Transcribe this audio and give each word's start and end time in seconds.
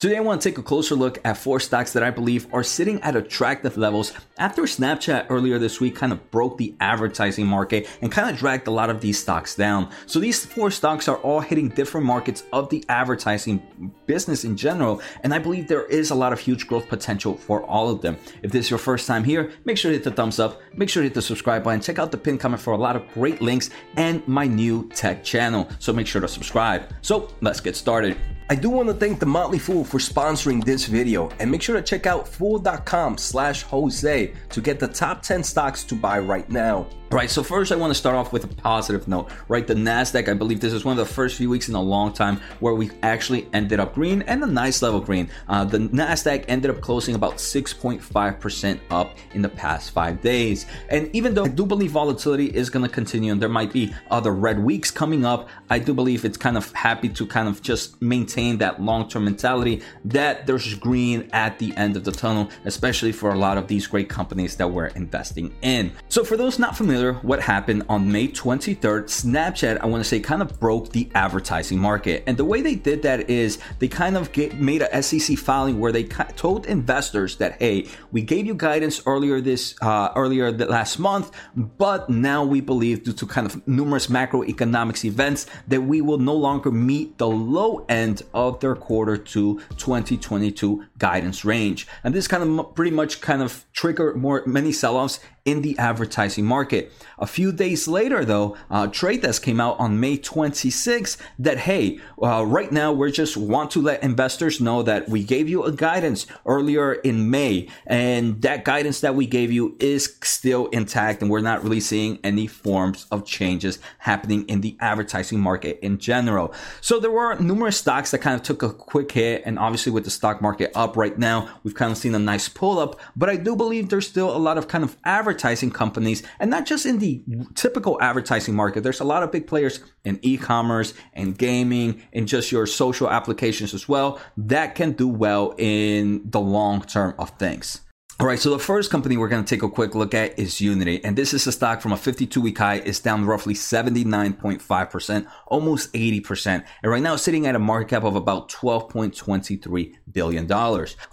Today, 0.00 0.16
I 0.16 0.20
want 0.20 0.40
to 0.40 0.48
take 0.48 0.58
a 0.58 0.62
closer 0.62 0.94
look 0.94 1.18
at 1.24 1.36
four 1.36 1.58
stocks 1.58 1.92
that 1.94 2.04
I 2.04 2.12
believe 2.12 2.46
are 2.54 2.62
sitting 2.62 3.02
at 3.02 3.16
attractive 3.16 3.76
levels 3.76 4.12
after 4.36 4.62
Snapchat 4.62 5.26
earlier 5.28 5.58
this 5.58 5.80
week 5.80 5.96
kind 5.96 6.12
of 6.12 6.30
broke 6.30 6.56
the 6.56 6.72
advertising 6.78 7.48
market 7.48 7.88
and 8.00 8.12
kind 8.12 8.30
of 8.30 8.36
dragged 8.36 8.68
a 8.68 8.70
lot 8.70 8.90
of 8.90 9.00
these 9.00 9.18
stocks 9.18 9.56
down. 9.56 9.90
So, 10.06 10.20
these 10.20 10.46
four 10.46 10.70
stocks 10.70 11.08
are 11.08 11.16
all 11.16 11.40
hitting 11.40 11.70
different 11.70 12.06
markets 12.06 12.44
of 12.52 12.70
the 12.70 12.84
advertising 12.88 13.92
business 14.06 14.44
in 14.44 14.56
general, 14.56 15.02
and 15.24 15.34
I 15.34 15.40
believe 15.40 15.66
there 15.66 15.86
is 15.86 16.12
a 16.12 16.14
lot 16.14 16.32
of 16.32 16.38
huge 16.38 16.68
growth 16.68 16.88
potential 16.88 17.34
for 17.34 17.64
all 17.64 17.90
of 17.90 18.00
them. 18.00 18.18
If 18.44 18.52
this 18.52 18.66
is 18.66 18.70
your 18.70 18.78
first 18.78 19.04
time 19.04 19.24
here, 19.24 19.50
make 19.64 19.78
sure 19.78 19.90
to 19.90 19.96
hit 19.96 20.04
the 20.04 20.12
thumbs 20.12 20.38
up, 20.38 20.60
make 20.74 20.90
sure 20.90 21.02
to 21.02 21.08
hit 21.08 21.14
the 21.14 21.22
subscribe 21.22 21.64
button, 21.64 21.80
check 21.80 21.98
out 21.98 22.12
the 22.12 22.18
pin 22.18 22.38
comment 22.38 22.62
for 22.62 22.72
a 22.72 22.78
lot 22.78 22.94
of 22.94 23.02
great 23.14 23.42
links 23.42 23.70
and 23.96 24.22
my 24.28 24.46
new 24.46 24.88
tech 24.90 25.24
channel. 25.24 25.68
So, 25.80 25.92
make 25.92 26.06
sure 26.06 26.20
to 26.20 26.28
subscribe. 26.28 26.84
So, 27.02 27.34
let's 27.40 27.58
get 27.58 27.74
started. 27.74 28.16
I 28.50 28.54
do 28.54 28.70
want 28.70 28.88
to 28.88 28.94
thank 28.94 29.20
The 29.20 29.26
Motley 29.26 29.58
Fool 29.58 29.84
for 29.84 29.98
sponsoring 29.98 30.64
this 30.64 30.86
video 30.86 31.28
and 31.38 31.50
make 31.50 31.60
sure 31.60 31.76
to 31.76 31.82
check 31.82 32.06
out 32.06 32.26
fool.com 32.26 33.18
slash 33.18 33.62
Jose 33.64 34.32
to 34.48 34.60
get 34.62 34.80
the 34.80 34.88
top 34.88 35.20
10 35.20 35.42
stocks 35.42 35.84
to 35.84 35.94
buy 35.94 36.18
right 36.18 36.48
now. 36.48 36.86
Right, 37.10 37.30
so 37.30 37.42
first 37.42 37.72
I 37.72 37.76
want 37.76 37.90
to 37.90 37.94
start 37.94 38.16
off 38.16 38.34
with 38.34 38.44
a 38.44 38.48
positive 38.48 39.08
note, 39.08 39.30
right? 39.48 39.66
The 39.66 39.72
NASDAQ, 39.72 40.28
I 40.28 40.34
believe 40.34 40.60
this 40.60 40.74
is 40.74 40.84
one 40.84 40.92
of 40.92 41.08
the 41.08 41.10
first 41.10 41.38
few 41.38 41.48
weeks 41.48 41.70
in 41.70 41.74
a 41.74 41.80
long 41.80 42.12
time 42.12 42.38
where 42.60 42.74
we 42.74 42.90
actually 43.02 43.48
ended 43.54 43.80
up 43.80 43.94
green 43.94 44.20
and 44.22 44.44
a 44.44 44.46
nice 44.46 44.82
level 44.82 45.00
green. 45.00 45.30
Uh, 45.48 45.64
the 45.64 45.78
NASDAQ 45.78 46.44
ended 46.48 46.70
up 46.70 46.82
closing 46.82 47.14
about 47.14 47.36
6.5% 47.36 48.80
up 48.90 49.16
in 49.32 49.40
the 49.40 49.48
past 49.48 49.92
five 49.92 50.20
days. 50.20 50.66
And 50.90 51.08
even 51.14 51.32
though 51.32 51.46
I 51.46 51.48
do 51.48 51.64
believe 51.64 51.92
volatility 51.92 52.54
is 52.54 52.68
going 52.68 52.84
to 52.84 52.92
continue 52.92 53.32
and 53.32 53.40
there 53.40 53.48
might 53.48 53.72
be 53.72 53.94
other 54.10 54.34
red 54.34 54.62
weeks 54.62 54.90
coming 54.90 55.24
up, 55.24 55.48
I 55.70 55.78
do 55.78 55.94
believe 55.94 56.26
it's 56.26 56.36
kind 56.36 56.58
of 56.58 56.70
happy 56.72 57.08
to 57.08 57.26
kind 57.26 57.48
of 57.48 57.62
just 57.62 58.02
maintain 58.02 58.58
that 58.58 58.82
long 58.82 59.08
term 59.08 59.24
mentality 59.24 59.80
that 60.04 60.46
there's 60.46 60.74
green 60.74 61.30
at 61.32 61.58
the 61.58 61.74
end 61.74 61.96
of 61.96 62.04
the 62.04 62.12
tunnel, 62.12 62.50
especially 62.66 63.12
for 63.12 63.30
a 63.30 63.38
lot 63.38 63.56
of 63.56 63.66
these 63.66 63.86
great 63.86 64.10
companies 64.10 64.56
that 64.56 64.70
we're 64.70 64.88
investing 64.88 65.54
in. 65.62 65.90
So 66.10 66.22
for 66.22 66.36
those 66.36 66.58
not 66.58 66.76
familiar, 66.76 66.97
familiar 66.98 67.20
what 67.22 67.40
happened 67.40 67.84
on 67.88 68.10
May 68.10 68.28
23rd, 68.28 69.04
Snapchat, 69.04 69.78
I 69.80 69.86
want 69.86 70.02
to 70.02 70.08
say, 70.08 70.20
kind 70.20 70.42
of 70.42 70.58
broke 70.58 70.92
the 70.92 71.08
advertising 71.14 71.78
market. 71.78 72.24
And 72.26 72.36
the 72.36 72.44
way 72.44 72.62
they 72.62 72.74
did 72.74 73.02
that 73.02 73.30
is 73.30 73.58
they 73.78 73.88
kind 73.88 74.16
of 74.16 74.32
get, 74.32 74.60
made 74.60 74.82
a 74.82 75.02
SEC 75.02 75.38
filing 75.38 75.78
where 75.78 75.92
they 75.92 76.04
told 76.04 76.66
investors 76.66 77.36
that, 77.36 77.60
hey, 77.60 77.86
we 78.12 78.22
gave 78.22 78.46
you 78.46 78.54
guidance 78.54 79.02
earlier 79.06 79.40
this 79.40 79.74
uh, 79.80 80.10
earlier 80.16 80.50
last 80.50 80.98
month, 80.98 81.30
but 81.56 82.08
now 82.08 82.44
we 82.44 82.60
believe 82.60 83.04
due 83.04 83.12
to 83.12 83.26
kind 83.26 83.46
of 83.46 83.66
numerous 83.66 84.08
macroeconomics 84.08 85.04
events 85.04 85.46
that 85.68 85.82
we 85.82 86.00
will 86.00 86.18
no 86.18 86.34
longer 86.34 86.70
meet 86.70 87.18
the 87.18 87.28
low 87.28 87.84
end 87.88 88.22
of 88.34 88.60
their 88.60 88.74
quarter 88.74 89.16
two 89.16 89.60
2022 89.76 90.84
guidance 90.98 91.44
range. 91.44 91.86
And 92.02 92.14
this 92.14 92.28
kind 92.28 92.42
of 92.42 92.74
pretty 92.74 92.90
much 92.90 93.20
kind 93.20 93.42
of 93.42 93.64
triggered 93.72 94.16
more 94.16 94.42
many 94.46 94.72
sell-offs 94.72 95.20
in 95.48 95.62
the 95.62 95.78
advertising 95.78 96.44
market. 96.44 96.92
A 97.18 97.26
few 97.26 97.52
days 97.52 97.88
later, 97.88 98.22
though, 98.22 98.54
uh, 98.70 98.86
Trade 98.86 99.22
Desk 99.22 99.42
came 99.42 99.60
out 99.60 99.80
on 99.80 99.98
May 99.98 100.18
26 100.18 101.16
that 101.38 101.58
hey, 101.58 101.98
uh, 102.22 102.44
right 102.46 102.70
now 102.70 102.92
we 102.92 103.10
just 103.10 103.36
want 103.36 103.70
to 103.70 103.80
let 103.80 104.02
investors 104.02 104.60
know 104.60 104.82
that 104.82 105.08
we 105.08 105.24
gave 105.24 105.48
you 105.48 105.64
a 105.64 105.72
guidance 105.72 106.26
earlier 106.44 106.92
in 106.92 107.30
May, 107.30 107.68
and 107.86 108.42
that 108.42 108.64
guidance 108.64 109.00
that 109.00 109.14
we 109.14 109.26
gave 109.26 109.50
you 109.50 109.74
is 109.80 110.16
still 110.22 110.66
intact, 110.66 111.22
and 111.22 111.30
we're 111.30 111.40
not 111.40 111.62
really 111.62 111.80
seeing 111.80 112.18
any 112.22 112.46
forms 112.46 113.06
of 113.10 113.24
changes 113.24 113.78
happening 113.98 114.46
in 114.48 114.60
the 114.60 114.76
advertising 114.78 115.40
market 115.40 115.78
in 115.80 115.98
general. 115.98 116.52
So 116.82 117.00
there 117.00 117.10
were 117.10 117.36
numerous 117.36 117.78
stocks 117.78 118.10
that 118.10 118.18
kind 118.18 118.36
of 118.36 118.42
took 118.42 118.62
a 118.62 118.70
quick 118.70 119.10
hit, 119.10 119.42
and 119.46 119.58
obviously 119.58 119.92
with 119.92 120.04
the 120.04 120.10
stock 120.10 120.42
market 120.42 120.72
up 120.74 120.94
right 120.96 121.18
now, 121.18 121.48
we've 121.64 121.74
kind 121.74 121.90
of 121.90 121.96
seen 121.96 122.14
a 122.14 122.18
nice 122.18 122.50
pull 122.50 122.78
up. 122.78 123.00
But 123.16 123.30
I 123.30 123.36
do 123.36 123.56
believe 123.56 123.88
there's 123.88 124.06
still 124.06 124.36
a 124.36 124.38
lot 124.38 124.58
of 124.58 124.68
kind 124.68 124.84
of 124.84 124.96
advertising 125.04 125.37
advertising 125.38 125.70
companies, 125.70 126.24
and 126.40 126.50
not 126.50 126.66
just 126.66 126.84
in 126.84 126.98
the 126.98 127.22
typical 127.54 127.96
advertising 128.02 128.54
market. 128.54 128.82
There's 128.82 129.00
a 129.00 129.04
lot 129.04 129.22
of 129.22 129.30
big 129.30 129.46
players 129.46 129.80
in 130.04 130.18
e-commerce 130.22 130.94
and 131.14 131.38
gaming 131.38 132.02
and 132.12 132.26
just 132.26 132.50
your 132.50 132.66
social 132.66 133.08
applications 133.08 133.72
as 133.72 133.88
well 133.88 134.20
that 134.36 134.74
can 134.74 134.92
do 134.92 135.06
well 135.06 135.54
in 135.56 136.22
the 136.24 136.40
long 136.40 136.82
term 136.82 137.14
of 137.18 137.30
things. 137.38 137.80
All 138.20 138.26
right, 138.26 138.40
so 138.40 138.50
the 138.50 138.58
first 138.58 138.90
company 138.90 139.16
we're 139.16 139.28
going 139.28 139.44
to 139.44 139.48
take 139.48 139.62
a 139.62 139.70
quick 139.70 139.94
look 139.94 140.12
at 140.12 140.36
is 140.36 140.60
Unity, 140.60 141.04
and 141.04 141.16
this 141.16 141.32
is 141.32 141.46
a 141.46 141.52
stock 141.52 141.80
from 141.80 141.92
a 141.92 141.96
52 141.96 142.40
week 142.40 142.58
high. 142.58 142.82
It's 142.84 142.98
down 142.98 143.24
roughly 143.26 143.54
79.5%, 143.54 145.26
almost 145.46 145.92
80%. 145.92 146.64
And 146.82 146.90
right 146.90 147.00
now 147.00 147.14
sitting 147.14 147.46
at 147.46 147.54
a 147.54 147.60
market 147.60 147.90
cap 147.90 148.02
of 148.02 148.16
about 148.16 148.48
$12.23 148.48 149.94
billion. 150.12 150.48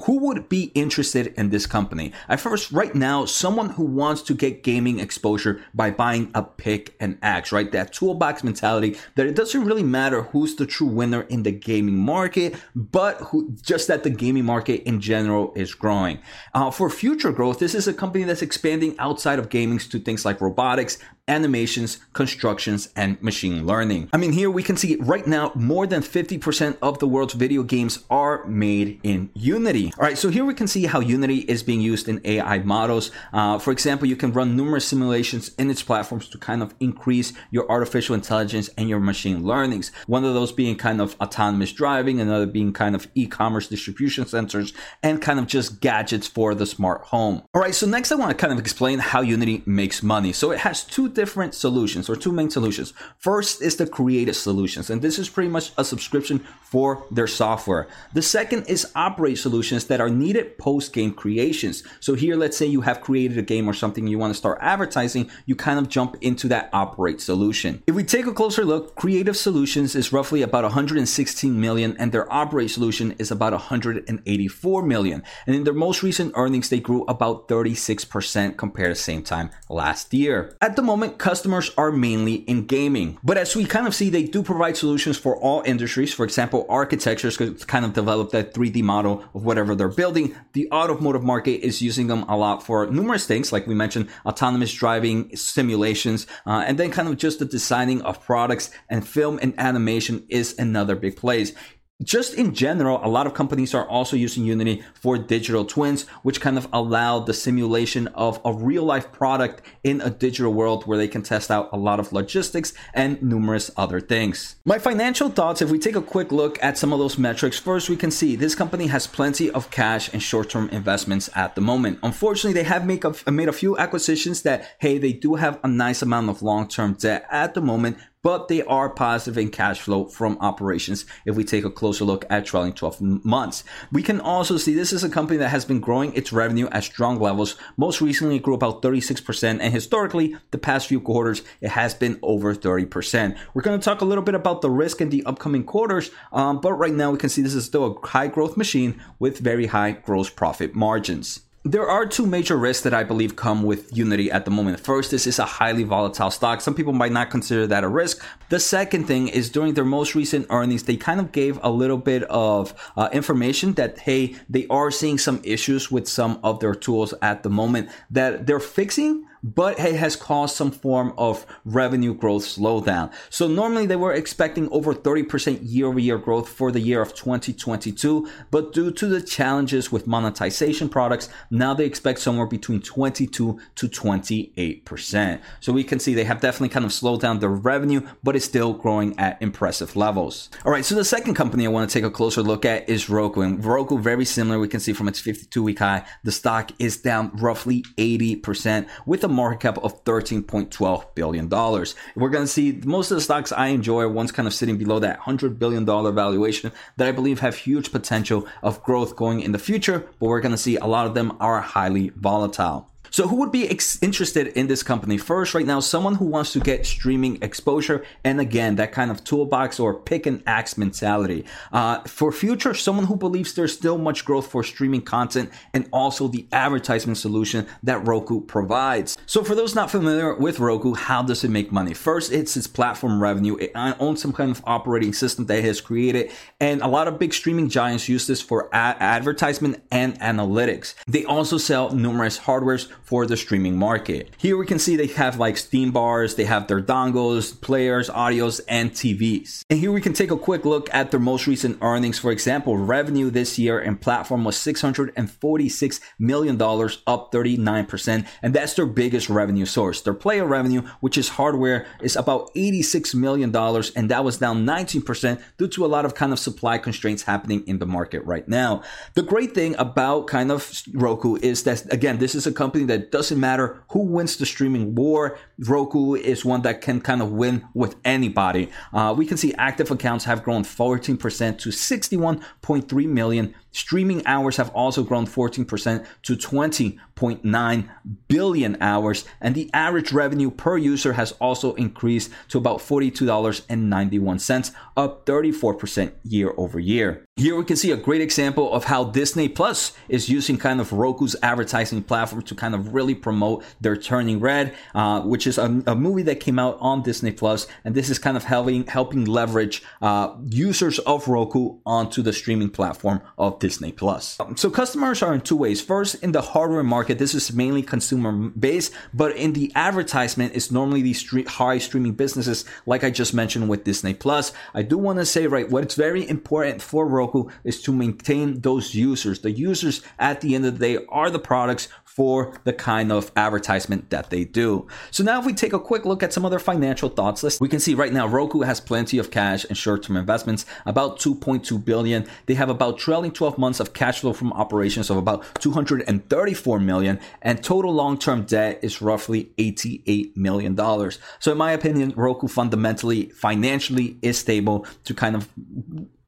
Who 0.05 0.17
would 0.19 0.49
be 0.49 0.71
interested 0.73 1.27
in 1.37 1.51
this 1.51 1.67
company? 1.67 2.11
At 2.27 2.39
first, 2.39 2.71
right 2.71 2.95
now, 2.95 3.25
someone 3.25 3.69
who 3.69 3.83
wants 3.83 4.23
to 4.23 4.33
get 4.33 4.63
gaming 4.63 4.99
exposure 4.99 5.61
by 5.75 5.91
buying 5.91 6.31
a 6.33 6.41
pick 6.41 6.95
and 6.99 7.19
axe, 7.21 7.51
right? 7.51 7.71
That 7.71 7.93
toolbox 7.93 8.43
mentality 8.43 8.97
that 9.13 9.27
it 9.27 9.35
doesn't 9.35 9.63
really 9.63 9.83
matter 9.83 10.23
who's 10.23 10.55
the 10.55 10.65
true 10.65 10.87
winner 10.87 11.21
in 11.21 11.43
the 11.43 11.51
gaming 11.51 11.97
market, 11.97 12.55
but 12.75 13.17
who 13.17 13.51
just 13.61 13.87
that 13.89 14.01
the 14.01 14.09
gaming 14.09 14.45
market 14.45 14.81
in 14.87 14.99
general 14.99 15.53
is 15.55 15.75
growing. 15.75 16.17
Uh, 16.55 16.71
for 16.71 16.89
future 16.95 17.31
growth, 17.31 17.59
this 17.59 17.75
is 17.75 17.87
a 17.87 17.93
company 17.93 18.23
that's 18.23 18.41
expanding 18.41 18.95
outside 18.99 19.37
of 19.39 19.49
gaming 19.49 19.77
to 19.79 19.99
things 19.99 20.25
like 20.25 20.41
robotics, 20.41 20.97
animations, 21.27 21.97
constructions, 22.13 22.89
and 22.95 23.21
machine 23.21 23.65
learning. 23.65 24.09
I 24.13 24.17
mean, 24.17 24.31
here 24.31 24.51
we 24.51 24.63
can 24.63 24.77
see 24.77 24.95
right 24.97 25.25
now 25.25 25.51
more 25.55 25.87
than 25.87 26.01
50% 26.01 26.77
of 26.81 26.99
the 26.99 27.07
world's 27.07 27.33
video 27.33 27.63
games 27.63 28.03
are 28.09 28.45
made 28.45 28.99
in 29.03 29.29
Unity. 29.33 29.91
All 29.97 30.05
right, 30.05 30.17
so 30.17 30.29
here 30.29 30.45
we 30.45 30.53
can 30.53 30.67
see 30.67 30.85
how 30.85 30.99
Unity 30.99 31.39
is 31.39 31.63
being 31.63 31.81
used 31.81 32.07
in 32.07 32.21
AI 32.23 32.59
models. 32.59 33.11
Uh, 33.33 33.57
for 33.57 33.71
example, 33.71 34.07
you 34.07 34.15
can 34.15 34.31
run 34.33 34.55
numerous 34.55 34.85
simulations 34.85 35.51
in 35.57 35.69
its 35.69 35.81
platforms 35.81 36.29
to 36.29 36.37
kind 36.37 36.61
of 36.61 36.75
increase 36.79 37.33
your 37.49 37.69
artificial 37.69 38.13
intelligence 38.13 38.69
and 38.77 38.87
your 38.87 38.99
machine 38.99 39.43
learnings. 39.43 39.91
One 40.05 40.25
of 40.25 40.33
those 40.33 40.51
being 40.51 40.75
kind 40.75 41.01
of 41.01 41.15
autonomous 41.19 41.71
driving, 41.71 42.19
another 42.19 42.45
being 42.45 42.71
kind 42.71 42.95
of 42.95 43.07
e-commerce 43.15 43.67
distribution 43.67 44.25
centers, 44.25 44.73
and 45.01 45.21
kind 45.21 45.39
of 45.39 45.47
just 45.47 45.81
gadgets 45.81 46.27
for 46.27 46.53
the 46.53 46.65
smart 46.65 47.01
home. 47.01 47.41
All 47.53 47.61
right, 47.61 47.73
so 47.73 47.87
next 47.87 48.11
I 48.11 48.15
want 48.15 48.31
to 48.31 48.37
kind 48.37 48.53
of 48.53 48.59
explain 48.59 48.99
how 48.99 49.21
Unity 49.21 49.63
makes 49.65 50.03
money. 50.03 50.31
So 50.31 50.51
it 50.51 50.59
has 50.59 50.83
two 50.83 51.09
different 51.15 51.55
solutions 51.55 52.09
or 52.09 52.15
two 52.15 52.31
main 52.31 52.49
solutions. 52.49 52.93
First 53.17 53.61
is 53.61 53.77
the 53.77 53.87
creative 53.87 54.35
solutions, 54.35 54.89
and 54.89 55.01
this 55.01 55.17
is 55.17 55.29
pretty 55.29 55.49
much 55.49 55.71
a 55.77 55.83
subscription 55.83 56.45
for 56.61 57.03
their 57.09 57.27
software. 57.27 57.87
The 58.13 58.21
second 58.21 58.65
is 58.67 58.91
operate 58.95 59.37
solutions 59.37 59.85
that 59.85 60.01
are 60.01 60.09
needed 60.09 60.57
post 60.57 60.93
game 60.93 61.13
creations. 61.13 61.83
So 61.99 62.15
here, 62.15 62.35
let's 62.35 62.57
say 62.57 62.65
you 62.65 62.81
have 62.81 63.01
created 63.01 63.37
a 63.37 63.41
game 63.41 63.67
or 63.67 63.73
something 63.73 64.07
you 64.07 64.19
want 64.19 64.33
to 64.33 64.37
start 64.37 64.59
advertising, 64.61 65.31
you 65.45 65.55
kind 65.55 65.79
of 65.79 65.89
jump 65.89 66.17
into 66.21 66.47
that 66.49 66.69
operate 66.73 67.21
solution. 67.21 67.81
If 67.87 67.95
we 67.95 68.03
take 68.03 68.25
a 68.25 68.33
closer 68.33 68.65
look, 68.65 68.95
creative 68.95 69.37
solutions 69.37 69.95
is 69.95 70.11
roughly 70.11 70.41
about 70.41 70.63
116 70.63 71.61
million 71.61 71.95
and 71.97 72.11
their 72.11 72.31
operate 72.31 72.71
solution 72.71 73.13
is 73.19 73.31
about 73.31 73.53
184 73.53 74.83
million. 74.83 75.23
And 75.47 75.55
in 75.55 75.63
their 75.63 75.73
most 75.73 76.03
recent 76.03 76.33
earnings, 76.35 76.69
they 76.69 76.79
grew 76.79 77.05
about 77.07 77.47
36% 77.47 78.57
compared 78.57 78.89
to 78.89 78.93
the 78.93 78.95
same 78.99 79.23
time 79.23 79.49
last 79.69 80.13
year. 80.13 80.57
At 80.61 80.75
the 80.75 80.81
moment, 80.81 81.04
moment, 81.05 81.19
customers 81.19 81.71
are 81.77 81.91
mainly 81.91 82.35
in 82.35 82.65
gaming. 82.65 83.17
But 83.23 83.37
as 83.37 83.55
we 83.55 83.65
kind 83.65 83.87
of 83.87 83.95
see, 83.95 84.09
they 84.09 84.23
do 84.23 84.43
provide 84.43 84.77
solutions 84.77 85.17
for 85.17 85.37
all 85.37 85.61
industries. 85.65 86.13
For 86.13 86.25
example, 86.25 86.65
architectures 86.69 87.37
could 87.37 87.65
kind 87.67 87.85
of 87.85 87.93
develop 87.93 88.31
that 88.31 88.53
3D 88.53 88.83
model 88.83 89.23
of 89.33 89.45
whatever 89.45 89.75
they're 89.75 89.87
building. 89.87 90.35
The 90.53 90.69
automotive 90.71 91.23
market 91.23 91.65
is 91.65 91.81
using 91.81 92.07
them 92.07 92.23
a 92.23 92.37
lot 92.37 92.63
for 92.63 92.87
numerous 92.87 93.25
things, 93.25 93.51
like 93.51 93.67
we 93.67 93.75
mentioned, 93.75 94.09
autonomous 94.25 94.73
driving 94.73 95.35
simulations, 95.35 96.27
uh, 96.45 96.63
and 96.65 96.77
then 96.77 96.91
kind 96.91 97.07
of 97.07 97.17
just 97.17 97.39
the 97.39 97.45
designing 97.45 98.01
of 98.01 98.23
products 98.23 98.69
and 98.89 99.07
film 99.07 99.39
and 99.41 99.53
animation 99.57 100.25
is 100.29 100.57
another 100.57 100.95
big 100.95 101.15
place 101.15 101.53
just 102.03 102.33
in 102.33 102.53
general, 102.53 102.99
a 103.03 103.07
lot 103.07 103.25
of 103.25 103.33
companies 103.33 103.73
are 103.73 103.87
also 103.87 104.17
using 104.17 104.43
Unity 104.43 104.83
for 104.93 105.17
digital 105.17 105.63
twins, 105.63 106.03
which 106.23 106.41
kind 106.41 106.57
of 106.57 106.67
allow 106.73 107.19
the 107.19 107.33
simulation 107.33 108.07
of 108.07 108.41
a 108.43 108.51
real 108.51 108.83
life 108.83 109.13
product 109.13 109.61
in 109.83 110.01
a 110.01 110.09
digital 110.09 110.53
world 110.53 110.85
where 110.85 110.97
they 110.97 111.07
can 111.07 111.21
test 111.21 111.49
out 111.49 111.69
a 111.71 111.77
lot 111.77 112.01
of 112.01 112.11
logistics 112.11 112.73
and 112.93 113.21
numerous 113.23 113.71
other 113.77 114.01
things. 114.01 114.57
My 114.65 114.77
financial 114.77 115.29
thoughts, 115.29 115.61
if 115.61 115.69
we 115.69 115.79
take 115.79 115.95
a 115.95 116.01
quick 116.01 116.33
look 116.33 116.61
at 116.61 116.77
some 116.77 116.91
of 116.91 116.99
those 116.99 117.17
metrics, 117.17 117.57
first 117.57 117.89
we 117.89 117.95
can 117.95 118.11
see 118.11 118.35
this 118.35 118.55
company 118.55 118.87
has 118.87 119.07
plenty 119.07 119.49
of 119.51 119.71
cash 119.71 120.11
and 120.11 120.21
short 120.21 120.49
term 120.49 120.67
investments 120.69 121.29
at 121.33 121.55
the 121.55 121.61
moment. 121.61 121.99
Unfortunately, 122.03 122.53
they 122.53 122.67
have 122.67 122.85
make 122.85 123.05
a, 123.05 123.31
made 123.31 123.47
a 123.47 123.53
few 123.53 123.77
acquisitions 123.77 124.41
that, 124.41 124.75
hey, 124.79 124.97
they 124.97 125.13
do 125.13 125.35
have 125.35 125.59
a 125.63 125.67
nice 125.69 126.01
amount 126.01 126.29
of 126.29 126.41
long 126.41 126.67
term 126.67 126.93
debt 126.93 127.25
at 127.31 127.53
the 127.53 127.61
moment, 127.61 127.97
but 128.25 128.47
they 128.47 128.63
are 128.63 128.89
positive 128.89 129.37
in 129.37 129.51
cash 129.51 129.79
flow 129.79 130.05
from 130.05 130.35
operations 130.41 131.05
if 131.27 131.35
we 131.35 131.43
take 131.43 131.63
a 131.63 131.69
closer 131.69 132.03
look 132.03 132.25
at 132.27 132.43
trailing 132.43 132.73
12 132.73 132.99
months. 133.23 133.63
We 133.91 134.01
can 134.01 134.19
also 134.19 134.57
see 134.57 134.73
this 134.73 134.91
is 134.91 135.03
a 135.03 135.09
company 135.09 135.37
that 135.37 135.49
has 135.49 135.63
been 135.63 135.79
growing 135.79 136.11
its 136.15 136.33
revenue 136.33 136.67
at 136.71 136.85
strong 136.85 137.19
levels. 137.19 137.55
Most 137.77 138.01
recently, 138.01 138.37
it 138.37 138.41
grew 138.41 138.55
about 138.55 138.81
36%, 138.81 139.59
and 139.61 139.71
historically, 139.71 140.35
the 140.49 140.57
past 140.57 140.87
few 140.87 140.99
quarters, 140.99 141.43
it 141.61 141.69
has 141.69 141.93
been 141.93 142.17
over 142.23 142.55
30%. 142.55 143.37
We're 143.53 143.61
going 143.61 143.79
to 143.79 143.85
talk 143.85 144.01
a 144.01 144.05
little 144.05 144.23
bit 144.23 144.33
about 144.33 144.63
the 144.63 144.71
risk 144.71 145.01
in 145.01 145.09
the 145.09 145.23
upcoming 145.27 145.63
quarters, 145.63 146.09
um, 146.33 146.59
but 146.61 146.73
right 146.73 146.95
now 146.95 147.11
we 147.11 147.19
can 147.19 147.29
see 147.29 147.43
this 147.43 147.53
is 147.53 147.65
still 147.65 147.85
a 147.85 148.07
high 148.07 148.27
growth 148.27 148.57
machine 148.57 148.99
with 149.19 149.37
very 149.37 149.67
high 149.67 149.91
gross 149.91 150.31
profit 150.31 150.73
margins 150.73 151.41
there 151.67 151.89
are 151.89 152.05
two 152.05 152.27
major 152.27 152.55
risks 152.55 152.83
that 152.83 152.93
I 152.93 153.03
believe 153.03 153.35
come 153.35 153.63
with 153.63 153.97
Unity 153.97 154.29
at 154.29 154.45
the 154.45 154.51
moment. 154.51 154.79
First, 154.79 155.09
this 155.09 155.25
is 155.25 155.39
a 155.39 155.45
highly 155.45 155.81
volatile 155.81 156.29
stock. 156.29 156.61
Some 156.61 156.75
people 156.75 156.93
might 156.93 157.11
not 157.11 157.31
consider 157.31 157.65
that 157.65 157.83
a 157.83 157.87
risk. 157.87 158.23
The 158.49 158.59
second 158.59 159.05
thing 159.05 159.29
is 159.29 159.49
during 159.49 159.73
their 159.73 159.83
most 159.83 160.13
recent 160.13 160.45
earnings, 160.51 160.83
they 160.83 160.95
kind 160.95 161.19
of 161.19 161.31
gave 161.31 161.59
a 161.63 161.71
little 161.71 161.97
bit 161.97 162.21
of 162.25 162.75
uh, 162.95 163.09
information 163.11 163.73
that, 163.73 163.97
hey, 163.97 164.35
they 164.47 164.67
are 164.67 164.91
seeing 164.91 165.17
some 165.17 165.41
issues 165.43 165.89
with 165.89 166.07
some 166.07 166.39
of 166.43 166.59
their 166.59 166.75
tools 166.75 167.15
at 167.23 167.41
the 167.41 167.49
moment 167.49 167.89
that 168.11 168.45
they're 168.45 168.59
fixing 168.59 169.25
but 169.45 169.79
it 169.79 169.95
has 169.95 170.15
caused 170.15 170.55
some 170.55 170.71
form 170.71 171.13
of 171.17 171.45
revenue 171.63 172.15
growth 172.15 172.43
slowdown. 172.43 173.13
So 173.29 173.47
normally 173.47 173.85
they 173.85 173.95
were 173.95 174.13
expecting 174.13 174.67
over 174.69 174.93
30% 174.93 175.59
year 175.61 175.85
over 175.85 175.99
year 175.99 176.17
growth 176.17 176.49
for 176.49 176.71
the 176.71 176.79
year 176.79 176.99
of 176.99 177.13
2022, 177.13 178.27
but 178.49 178.73
due 178.73 178.89
to 178.91 179.05
the 179.05 179.21
challenges 179.21 179.91
with 179.91 180.07
monetization 180.07 180.89
products, 180.89 181.29
now 181.51 181.75
they 181.75 181.85
expect 181.85 182.19
somewhere 182.19 182.47
between 182.47 182.81
22 182.81 183.59
to 183.75 183.87
28%. 183.87 185.41
So 185.59 185.71
we 185.71 185.83
can 185.83 185.99
see 185.99 186.15
they 186.15 186.23
have 186.23 186.41
definitely 186.41 186.69
kind 186.69 186.85
of 186.85 186.91
slowed 186.91 187.21
down 187.21 187.39
their 187.39 187.49
revenue, 187.49 188.01
but 188.23 188.35
it's 188.35 188.45
still 188.45 188.73
growing 188.73 189.17
at 189.19 189.39
impressive 189.41 189.95
levels. 189.95 190.49
All 190.65 190.71
right, 190.71 190.83
so 190.83 190.95
the 190.95 191.05
second 191.05 191.35
company 191.35 191.67
I 191.67 191.69
want 191.69 191.87
to 191.87 191.93
take 191.93 192.03
a 192.03 192.09
closer 192.09 192.41
look 192.41 192.65
at 192.65 192.89
is 192.89 193.09
Roku. 193.09 193.41
And 193.41 193.63
Roku, 193.63 193.99
very 193.99 194.25
similar, 194.25 194.57
we 194.57 194.67
can 194.67 194.79
see 194.79 194.93
from 194.93 195.07
its 195.07 195.19
52 195.19 195.61
week 195.61 195.79
high, 195.79 196.03
the 196.23 196.31
stock 196.31 196.71
is 196.79 196.97
down 196.97 197.29
roughly 197.35 197.83
80% 197.97 198.87
with 199.05 199.23
a 199.23 199.34
market 199.35 199.59
cap 199.59 199.77
of 199.83 200.03
$13.12 200.03 201.15
billion. 201.15 201.49
We're 201.49 202.29
going 202.29 202.43
to 202.43 202.47
see 202.47 202.81
most 202.83 203.11
of 203.11 203.15
the 203.15 203.21
stocks 203.21 203.51
I 203.51 203.67
enjoy 203.67 204.01
are 204.01 204.09
ones 204.09 204.31
kind 204.31 204.47
of 204.47 204.53
sitting 204.53 204.77
below 204.77 204.99
that 204.99 205.21
$100 205.21 205.59
billion 205.59 205.85
valuation 205.85 206.71
that 206.97 207.07
I 207.07 207.11
believe 207.11 207.41
have 207.41 207.55
huge 207.55 207.91
potential 207.91 208.47
of 208.63 208.81
growth 208.83 209.15
going 209.15 209.41
in 209.41 209.51
the 209.51 209.59
future, 209.59 210.07
but 210.19 210.27
we're 210.27 210.41
going 210.41 210.51
to 210.51 210.57
see 210.57 210.77
a 210.77 210.85
lot 210.85 211.05
of 211.05 211.13
them 211.13 211.37
are 211.39 211.61
highly 211.61 212.09
volatile. 212.15 212.89
So, 213.15 213.29
who 213.29 213.37
would 213.37 213.53
be 213.53 213.69
ex- 213.69 213.97
interested 214.03 214.47
in 214.47 214.67
this 214.67 214.83
company? 214.83 215.17
First, 215.17 215.53
right 215.53 215.65
now, 215.65 215.79
someone 215.79 216.15
who 216.15 216.25
wants 216.25 216.51
to 216.51 216.59
get 216.59 216.85
streaming 216.85 217.41
exposure, 217.41 218.03
and 218.25 218.41
again, 218.41 218.75
that 218.75 218.91
kind 218.91 219.09
of 219.09 219.23
toolbox 219.23 219.79
or 219.79 219.93
pick 219.93 220.25
and 220.25 220.43
axe 220.45 220.77
mentality. 220.77 221.45
Uh, 221.71 222.01
for 222.01 222.33
future, 222.33 222.73
someone 222.73 223.05
who 223.05 223.15
believes 223.15 223.53
there's 223.53 223.71
still 223.71 223.97
much 223.97 224.25
growth 224.25 224.47
for 224.47 224.65
streaming 224.65 225.01
content 225.01 225.49
and 225.73 225.87
also 225.93 226.27
the 226.27 226.45
advertisement 226.51 227.17
solution 227.17 227.65
that 227.83 228.05
Roku 228.05 228.41
provides. 228.41 229.17
So, 229.27 229.45
for 229.45 229.55
those 229.55 229.75
not 229.75 229.89
familiar 229.89 230.35
with 230.35 230.59
Roku, 230.59 230.93
how 230.93 231.23
does 231.23 231.45
it 231.45 231.51
make 231.51 231.71
money? 231.71 231.93
First, 231.93 232.33
it's 232.33 232.57
its 232.57 232.67
platform 232.67 233.23
revenue. 233.23 233.55
It 233.55 233.71
owns 233.75 234.21
some 234.21 234.33
kind 234.33 234.51
of 234.51 234.61
operating 234.65 235.13
system 235.13 235.45
that 235.45 235.59
it 235.59 235.63
has 235.63 235.79
created, 235.79 236.33
and 236.59 236.81
a 236.81 236.87
lot 236.89 237.07
of 237.07 237.17
big 237.17 237.33
streaming 237.33 237.69
giants 237.69 238.09
use 238.09 238.27
this 238.27 238.41
for 238.41 238.67
ad- 238.75 238.97
advertisement 238.99 239.81
and 239.89 240.19
analytics. 240.19 240.95
They 241.07 241.23
also 241.23 241.57
sell 241.57 241.91
numerous 241.91 242.37
hardwares 242.37 242.89
for 243.05 243.25
the 243.25 243.37
streaming 243.37 243.77
market. 243.77 244.29
Here 244.37 244.57
we 244.57 244.65
can 244.65 244.79
see 244.79 244.95
they 244.95 245.07
have 245.07 245.39
like 245.39 245.57
Stream 245.57 245.91
bars, 245.91 246.35
they 246.35 246.45
have 246.45 246.67
their 246.67 246.81
dongles, 246.81 247.59
players, 247.61 248.09
audios, 248.09 248.59
and 248.67 248.91
TVs. 248.91 249.61
And 249.69 249.79
here 249.79 249.91
we 249.91 250.01
can 250.01 250.13
take 250.13 250.31
a 250.31 250.37
quick 250.37 250.65
look 250.65 250.93
at 250.93 251.11
their 251.11 251.19
most 251.19 251.45
recent 251.45 251.77
earnings. 251.81 252.17
For 252.17 252.31
example, 252.31 252.77
revenue 252.77 253.29
this 253.29 253.59
year 253.59 253.79
and 253.79 254.01
platform 254.01 254.43
was 254.43 254.57
$646 254.57 256.01
million, 256.19 256.59
up 256.59 257.31
39%. 257.31 258.27
And 258.41 258.53
that's 258.53 258.73
their 258.73 258.85
biggest 258.87 259.29
revenue 259.29 259.65
source. 259.65 260.01
Their 260.01 260.13
player 260.15 260.45
revenue, 260.45 260.81
which 260.99 261.17
is 261.17 261.29
hardware, 261.29 261.85
is 262.01 262.15
about 262.15 262.53
$86 262.55 263.13
million. 263.13 263.55
And 263.95 264.09
that 264.09 264.23
was 264.23 264.39
down 264.39 264.65
19% 264.65 265.41
due 265.57 265.67
to 265.67 265.85
a 265.85 265.87
lot 265.87 266.05
of 266.05 266.15
kind 266.15 266.33
of 266.33 266.39
supply 266.39 266.79
constraints 266.79 267.23
happening 267.23 267.63
in 267.67 267.77
the 267.77 267.85
market 267.85 268.23
right 268.25 268.47
now. 268.47 268.81
The 269.13 269.21
great 269.21 269.53
thing 269.53 269.75
about 269.77 270.25
kind 270.25 270.51
of 270.51 270.81
Roku 270.93 271.35
is 271.35 271.63
that, 271.63 271.91
again, 271.93 272.17
this 272.17 272.33
is 272.33 272.47
a 272.47 272.51
company 272.51 272.85
that 272.85 272.94
that 272.95 273.11
doesn't 273.11 273.39
matter 273.39 273.83
who 273.89 273.99
wins 273.99 274.37
the 274.37 274.45
streaming 274.45 274.95
war. 274.95 275.37
Roku 275.59 276.15
is 276.15 276.45
one 276.45 276.61
that 276.61 276.81
can 276.81 277.01
kind 277.01 277.21
of 277.21 277.31
win 277.31 277.67
with 277.73 277.95
anybody. 278.05 278.71
Uh, 278.93 279.13
we 279.17 279.25
can 279.25 279.35
see 279.35 279.53
active 279.55 279.91
accounts 279.91 280.23
have 280.25 280.43
grown 280.43 280.63
14% 280.63 281.59
to 281.59 281.69
61.3 281.69 283.07
million. 283.07 283.53
Streaming 283.75 284.25
hours 284.25 284.55
have 284.55 284.69
also 284.69 285.03
grown 285.03 285.27
14% 285.27 286.05
to 286.23 286.37
20.9 286.37 287.89
billion 288.29 288.77
hours, 288.79 289.25
and 289.41 289.53
the 289.53 289.69
average 289.73 290.13
revenue 290.13 290.49
per 290.49 290.77
user 290.77 291.11
has 291.11 291.33
also 291.41 291.73
increased 291.73 292.31
to 292.47 292.57
about 292.57 292.79
$42.91, 292.79 294.71
up 294.95 295.25
34% 295.25 296.13
year 296.23 296.53
over 296.55 296.79
year. 296.79 297.25
Here 297.35 297.57
we 297.57 297.65
can 297.65 297.75
see 297.75 297.91
a 297.91 297.97
great 297.97 298.21
example 298.21 298.71
of 298.71 298.85
how 298.85 299.03
Disney 299.03 299.49
Plus 299.49 299.91
is 300.07 300.29
using 300.29 300.57
kind 300.57 300.79
of 300.79 300.93
Roku's 300.93 301.35
advertising 301.43 302.01
platform 302.01 302.43
to 302.43 302.55
kind 302.55 302.73
of 302.73 302.93
really 302.93 303.13
promote 303.13 303.65
their 303.81 303.97
Turning 303.97 304.39
Red, 304.39 304.73
uh, 304.93 305.19
which 305.19 305.45
is 305.45 305.57
a, 305.57 305.83
a, 305.85 305.95
movie 305.95 306.21
that 306.21 306.39
came 306.39 306.57
out 306.57 306.77
on 306.79 307.03
Disney 307.03 307.33
Plus, 307.33 307.67
and 307.83 307.93
this 307.93 308.09
is 308.09 308.19
kind 308.19 308.37
of 308.37 308.45
helping 308.45 308.87
helping 308.87 309.25
leverage 309.25 309.83
uh, 310.01 310.33
users 310.45 310.97
of 310.99 311.27
Roku 311.27 311.79
onto 311.85 312.21
the 312.21 312.31
streaming 312.31 312.69
platform 312.69 313.21
of 313.37 313.59
Disney 313.59 313.64
Plus. 313.97 314.39
Um, 314.39 314.57
so 314.57 314.69
customers 314.69 315.21
are 315.21 315.33
in 315.33 315.41
two 315.41 315.55
ways. 315.55 315.81
First, 315.81 316.15
in 316.23 316.31
the 316.31 316.41
hardware 316.41 316.83
market, 316.83 317.17
this 317.17 317.33
is 317.33 317.53
mainly 317.53 317.81
consumer 317.81 318.31
based, 318.49 318.93
but 319.13 319.35
in 319.35 319.53
the 319.53 319.71
advertisement, 319.75 320.55
it's 320.55 320.71
normally 320.71 321.01
these 321.01 321.19
street, 321.19 321.47
high 321.47 321.77
streaming 321.79 322.13
businesses, 322.13 322.65
like 322.85 323.03
I 323.03 323.09
just 323.09 323.33
mentioned 323.33 323.69
with 323.69 323.83
Disney 323.83 324.13
Plus. 324.13 324.51
I 324.73 324.83
do 324.83 324.97
want 324.97 325.19
to 325.19 325.25
say, 325.25 325.47
right, 325.47 325.69
what's 325.69 325.95
very 325.95 326.27
important 326.27 326.81
for 326.81 327.07
Roku 327.07 327.49
is 327.63 327.81
to 327.83 327.93
maintain 327.93 328.61
those 328.61 328.93
users. 328.93 329.39
The 329.39 329.51
users 329.51 330.01
at 330.19 330.41
the 330.41 330.55
end 330.55 330.65
of 330.65 330.77
the 330.77 330.85
day 330.85 331.05
are 331.09 331.29
the 331.29 331.39
products 331.39 331.87
for 332.15 332.57
the 332.63 332.71
kind 332.71 333.11
of 333.11 333.29
advertisement 333.35 334.09
that 334.09 334.29
they 334.29 334.45
do. 334.45 334.87
So 335.11 335.21
now 335.21 335.39
if 335.39 335.45
we 335.45 335.53
take 335.53 335.73
a 335.73 335.79
quick 335.79 336.05
look 336.05 336.23
at 336.23 336.31
some 336.31 336.45
other 336.45 336.59
financial 336.59 337.09
thoughts 337.09 337.43
list, 337.43 337.59
we 337.59 337.67
can 337.67 337.81
see 337.81 337.93
right 337.93 338.13
now 338.13 338.25
Roku 338.25 338.61
has 338.61 338.79
plenty 338.79 339.17
of 339.17 339.31
cash 339.31 339.65
and 339.65 339.77
short-term 339.77 340.15
investments, 340.15 340.65
about 340.85 341.19
2.2 341.19 341.83
billion. 341.83 342.25
They 342.45 342.53
have 342.53 342.69
about 342.69 342.97
trailing 342.97 343.31
12 343.31 343.57
months 343.57 343.81
of 343.81 343.93
cash 343.93 344.21
flow 344.21 344.31
from 344.31 344.53
operations 344.53 345.09
of 345.09 345.17
about 345.17 345.43
234 345.59 346.79
million 346.79 347.19
and 347.41 347.61
total 347.61 347.93
long-term 347.93 348.43
debt 348.43 348.79
is 348.81 349.01
roughly 349.01 349.51
88 349.57 350.37
million 350.37 350.73
dollars. 350.73 351.19
So 351.39 351.51
in 351.51 351.57
my 351.57 351.73
opinion, 351.73 352.13
Roku 352.15 352.47
fundamentally 352.47 353.25
financially 353.29 354.17
is 354.21 354.37
stable 354.37 354.85
to 355.03 355.13
kind 355.13 355.35
of 355.35 355.49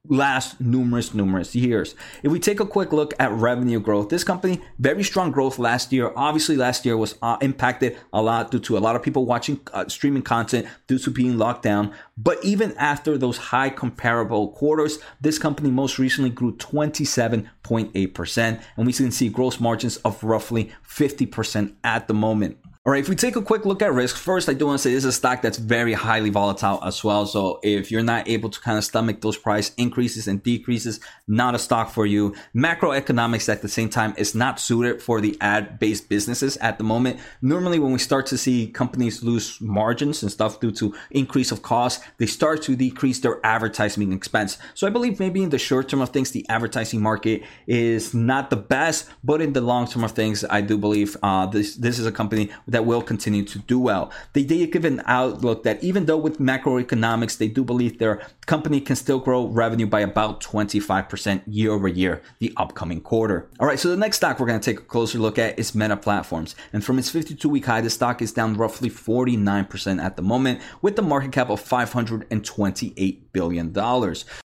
last 0.08 0.60
numerous, 0.60 1.14
numerous 1.14 1.54
years. 1.54 1.94
If 2.22 2.32
we 2.32 2.40
take 2.40 2.60
a 2.60 2.66
quick 2.66 2.92
look 2.92 3.14
at 3.18 3.30
revenue 3.32 3.80
growth, 3.80 4.08
this 4.08 4.24
company, 4.24 4.60
very 4.78 5.02
strong 5.02 5.30
growth 5.30 5.58
last 5.58 5.92
year. 5.92 6.12
Obviously, 6.16 6.56
last 6.56 6.84
year 6.84 6.96
was 6.96 7.16
uh, 7.22 7.36
impacted 7.40 7.96
a 8.12 8.22
lot 8.22 8.50
due 8.50 8.58
to 8.60 8.76
a 8.76 8.80
lot 8.80 8.96
of 8.96 9.02
people 9.02 9.26
watching 9.26 9.60
uh, 9.72 9.86
streaming 9.88 10.22
content 10.22 10.66
due 10.86 10.98
to 10.98 11.10
being 11.10 11.38
locked 11.38 11.62
down. 11.62 11.92
But 12.16 12.42
even 12.44 12.76
after 12.76 13.18
those 13.18 13.38
high 13.38 13.70
comparable 13.70 14.48
quarters, 14.48 14.98
this 15.20 15.38
company 15.38 15.70
most 15.70 15.98
recently 15.98 16.30
grew 16.30 16.56
27.8%. 16.56 18.62
And 18.76 18.86
we 18.86 18.92
can 18.92 19.10
see 19.10 19.28
gross 19.28 19.60
margins 19.60 19.96
of 19.98 20.22
roughly 20.24 20.72
50% 20.88 21.74
at 21.84 22.08
the 22.08 22.14
moment. 22.14 22.58
All 22.88 22.92
right, 22.92 23.02
if 23.02 23.08
we 23.10 23.16
take 23.16 23.36
a 23.36 23.42
quick 23.42 23.66
look 23.66 23.82
at 23.82 23.92
risk, 23.92 24.16
first, 24.16 24.48
I 24.48 24.54
do 24.54 24.64
want 24.64 24.78
to 24.78 24.82
say 24.82 24.94
this 24.94 25.04
is 25.04 25.10
a 25.10 25.12
stock 25.12 25.42
that's 25.42 25.58
very 25.58 25.92
highly 25.92 26.30
volatile 26.30 26.82
as 26.82 27.04
well. 27.04 27.26
So 27.26 27.60
if 27.62 27.90
you're 27.90 28.02
not 28.02 28.26
able 28.26 28.48
to 28.48 28.58
kind 28.58 28.78
of 28.78 28.84
stomach 28.84 29.20
those 29.20 29.36
price 29.36 29.72
increases 29.76 30.26
and 30.26 30.42
decreases, 30.42 30.98
not 31.26 31.54
a 31.54 31.58
stock 31.58 31.90
for 31.90 32.06
you. 32.06 32.34
Macroeconomics 32.56 33.50
at 33.50 33.60
the 33.60 33.68
same 33.68 33.90
time 33.90 34.14
is 34.16 34.34
not 34.34 34.58
suited 34.58 35.02
for 35.02 35.20
the 35.20 35.36
ad 35.42 35.78
based 35.78 36.08
businesses 36.08 36.56
at 36.56 36.78
the 36.78 36.84
moment. 36.84 37.20
Normally, 37.42 37.78
when 37.78 37.92
we 37.92 37.98
start 37.98 38.24
to 38.28 38.38
see 38.38 38.68
companies 38.68 39.22
lose 39.22 39.60
margins 39.60 40.22
and 40.22 40.32
stuff 40.32 40.58
due 40.58 40.72
to 40.72 40.94
increase 41.10 41.52
of 41.52 41.60
cost, 41.60 42.02
they 42.16 42.24
start 42.24 42.62
to 42.62 42.74
decrease 42.74 43.20
their 43.20 43.38
advertising 43.44 44.14
expense. 44.14 44.56
So 44.72 44.86
I 44.86 44.90
believe 44.90 45.20
maybe 45.20 45.42
in 45.42 45.50
the 45.50 45.58
short 45.58 45.90
term 45.90 46.00
of 46.00 46.08
things, 46.08 46.30
the 46.30 46.46
advertising 46.48 47.02
market 47.02 47.42
is 47.66 48.14
not 48.14 48.48
the 48.48 48.56
best, 48.56 49.10
but 49.22 49.42
in 49.42 49.52
the 49.52 49.60
long 49.60 49.86
term 49.86 50.04
of 50.04 50.12
things, 50.12 50.42
I 50.48 50.62
do 50.62 50.78
believe 50.78 51.18
uh, 51.22 51.44
this, 51.44 51.76
this 51.76 51.98
is 51.98 52.06
a 52.06 52.12
company 52.12 52.50
that 52.66 52.77
that 52.78 52.84
will 52.84 53.02
continue 53.02 53.42
to 53.42 53.58
do 53.58 53.76
well. 53.76 54.12
They 54.34 54.44
did 54.44 54.70
give 54.70 54.84
an 54.84 55.02
outlook 55.04 55.64
that 55.64 55.82
even 55.82 56.06
though 56.06 56.16
with 56.16 56.38
macroeconomics, 56.38 57.36
they 57.36 57.48
do 57.48 57.64
believe 57.64 57.98
their 57.98 58.22
company 58.46 58.80
can 58.80 58.94
still 58.94 59.18
grow 59.18 59.48
revenue 59.48 59.88
by 59.88 59.98
about 59.98 60.40
25% 60.40 61.42
year 61.48 61.72
over 61.72 61.88
year 61.88 62.22
the 62.38 62.52
upcoming 62.56 63.00
quarter. 63.00 63.50
All 63.58 63.66
right, 63.66 63.80
so 63.80 63.88
the 63.88 63.96
next 63.96 64.18
stock 64.18 64.38
we're 64.38 64.46
going 64.46 64.60
to 64.60 64.64
take 64.64 64.78
a 64.78 64.86
closer 64.86 65.18
look 65.18 65.40
at 65.40 65.58
is 65.58 65.74
Meta 65.74 65.96
Platforms. 65.96 66.54
And 66.72 66.84
from 66.84 67.00
its 67.00 67.10
52 67.10 67.48
week 67.48 67.66
high, 67.66 67.80
the 67.80 67.90
stock 67.90 68.22
is 68.22 68.30
down 68.30 68.54
roughly 68.54 68.90
49% 68.90 70.00
at 70.00 70.14
the 70.14 70.22
moment 70.22 70.60
with 70.80 70.94
the 70.94 71.02
market 71.02 71.32
cap 71.32 71.50
of 71.50 71.60
$528 71.60 73.18
billion. 73.32 73.72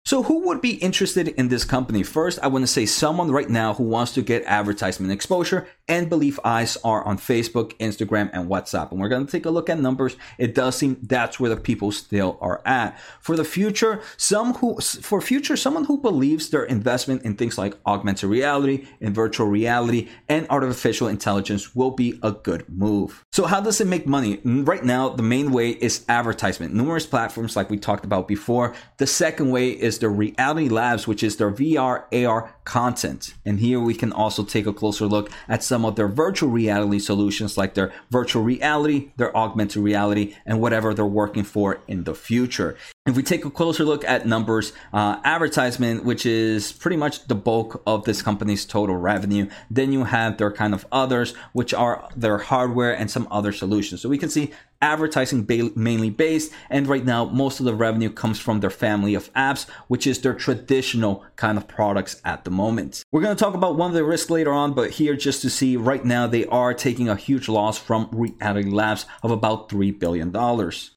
So, 0.09 0.23
who 0.23 0.39
would 0.47 0.59
be 0.59 0.73
interested 0.77 1.27
in 1.27 1.49
this 1.49 1.63
company? 1.63 2.01
First, 2.01 2.39
I 2.41 2.47
want 2.47 2.63
to 2.63 2.67
say 2.67 2.87
someone 2.87 3.29
right 3.29 3.47
now 3.47 3.75
who 3.75 3.83
wants 3.83 4.11
to 4.13 4.23
get 4.23 4.41
advertisement 4.45 5.13
exposure 5.13 5.67
and 5.87 6.09
believe 6.09 6.39
eyes 6.43 6.77
are 6.83 7.03
on 7.05 7.19
Facebook, 7.19 7.77
Instagram, 7.77 8.31
and 8.33 8.49
WhatsApp. 8.49 8.89
And 8.89 8.99
we're 8.99 9.09
going 9.09 9.23
to 9.23 9.31
take 9.31 9.45
a 9.45 9.51
look 9.51 9.69
at 9.69 9.79
numbers. 9.79 10.15
It 10.39 10.55
does 10.55 10.75
seem 10.75 10.97
that's 11.03 11.39
where 11.39 11.51
the 11.51 11.61
people 11.61 11.91
still 11.91 12.39
are 12.41 12.59
at. 12.65 12.99
For 13.19 13.35
the 13.35 13.43
future, 13.43 14.01
some 14.17 14.53
who, 14.55 14.79
for 14.79 15.21
future, 15.21 15.55
someone 15.55 15.85
who 15.85 16.01
believes 16.01 16.49
their 16.49 16.63
investment 16.63 17.21
in 17.21 17.35
things 17.35 17.59
like 17.59 17.75
augmented 17.85 18.31
reality 18.31 18.87
and 19.01 19.13
virtual 19.13 19.45
reality 19.45 20.09
and 20.27 20.47
artificial 20.49 21.07
intelligence 21.07 21.75
will 21.75 21.91
be 21.91 22.19
a 22.23 22.31
good 22.31 22.67
move. 22.67 23.25
So, 23.31 23.45
how 23.45 23.61
does 23.61 23.79
it 23.79 23.85
make 23.85 24.07
money? 24.07 24.41
Right 24.43 24.83
now, 24.83 25.09
the 25.09 25.21
main 25.21 25.51
way 25.51 25.69
is 25.69 26.03
advertisement. 26.09 26.73
Numerous 26.73 27.05
platforms, 27.05 27.55
like 27.55 27.69
we 27.69 27.77
talked 27.77 28.05
about 28.05 28.27
before. 28.27 28.73
The 28.97 29.05
second 29.05 29.51
way 29.51 29.69
is 29.69 29.98
their 29.99 30.09
Reality 30.09 30.69
Labs, 30.69 31.07
which 31.07 31.23
is 31.23 31.37
their 31.37 31.51
VR, 31.51 32.03
AR 32.25 32.55
content. 32.63 33.33
And 33.45 33.59
here 33.59 33.79
we 33.79 33.93
can 33.93 34.11
also 34.11 34.43
take 34.43 34.65
a 34.65 34.73
closer 34.73 35.05
look 35.05 35.29
at 35.47 35.63
some 35.63 35.85
of 35.85 35.95
their 35.95 36.07
virtual 36.07 36.49
reality 36.49 36.99
solutions, 36.99 37.57
like 37.57 37.73
their 37.73 37.91
virtual 38.09 38.43
reality, 38.43 39.11
their 39.17 39.35
augmented 39.35 39.83
reality, 39.83 40.35
and 40.45 40.59
whatever 40.61 40.93
they're 40.93 41.05
working 41.05 41.43
for 41.43 41.79
in 41.87 42.03
the 42.03 42.15
future. 42.15 42.77
If 43.09 43.15
we 43.15 43.23
take 43.23 43.43
a 43.43 43.49
closer 43.49 43.83
look 43.85 44.05
at 44.05 44.27
numbers, 44.27 44.71
uh, 44.93 45.19
advertisement, 45.23 46.03
which 46.03 46.27
is 46.27 46.71
pretty 46.71 46.95
much 46.95 47.25
the 47.25 47.33
bulk 47.33 47.81
of 47.87 48.03
this 48.03 48.21
company's 48.21 48.65
total 48.65 48.97
revenue, 48.97 49.49
then 49.71 49.91
you 49.91 50.03
have 50.03 50.37
their 50.37 50.51
kind 50.51 50.75
of 50.75 50.85
others, 50.91 51.33
which 51.53 51.73
are 51.73 52.07
their 52.15 52.37
hardware 52.37 52.95
and 52.95 53.09
some 53.09 53.27
other 53.31 53.51
solutions. 53.51 54.01
So 54.01 54.09
we 54.09 54.19
can 54.19 54.29
see 54.29 54.51
advertising 54.81 55.43
ba- 55.43 55.71
mainly 55.75 56.09
based, 56.09 56.51
and 56.69 56.87
right 56.87 57.03
now 57.03 57.25
most 57.25 57.59
of 57.59 57.65
the 57.65 57.73
revenue 57.73 58.09
comes 58.09 58.39
from 58.39 58.59
their 58.59 58.69
family 58.69 59.13
of 59.13 59.31
apps, 59.33 59.67
which 59.87 60.07
is 60.07 60.21
their 60.21 60.33
traditional 60.33 61.25
kind 61.35 61.57
of 61.57 61.67
products 61.67 62.21
at 62.23 62.45
the 62.45 62.51
moment. 62.51 63.03
We're 63.11 63.21
going 63.21 63.35
to 63.35 63.43
talk 63.43 63.53
about 63.53 63.75
one 63.75 63.91
of 63.91 63.95
the 63.95 64.03
risks 64.03 64.29
later 64.29 64.53
on, 64.53 64.73
but 64.73 64.91
here 64.91 65.15
just 65.15 65.41
to 65.41 65.49
see 65.49 65.75
right 65.75 66.05
now 66.05 66.27
they 66.27 66.45
are 66.45 66.73
taking 66.73 67.09
a 67.09 67.15
huge 67.15 67.49
loss 67.49 67.77
from 67.77 68.09
Reality 68.11 68.69
Labs 68.69 69.05
of 69.23 69.31
about 69.31 69.69
$3 69.69 69.97
billion. 69.99 70.29